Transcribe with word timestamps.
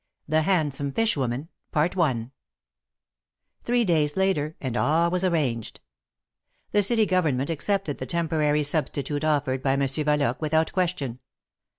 THE 0.27 0.41
HANDSOME 0.41 0.93
FISH 0.93 1.15
WOMAN. 1.15 1.47
T 1.75 1.87
hree 3.71 3.85
days 3.85 4.17
later, 4.17 4.55
and 4.59 4.75
all 4.75 5.11
was 5.11 5.23
arranged. 5.23 5.79
The 6.71 6.81
city 6.81 7.05
government 7.05 7.51
accepted 7.51 7.99
the 7.99 8.07
temporary 8.07 8.63
substitute 8.63 9.23
offered 9.23 9.61
by 9.61 9.75
Monsieur 9.75 10.03
Yaloque 10.05 10.41
without 10.41 10.71
question. 10.73 11.19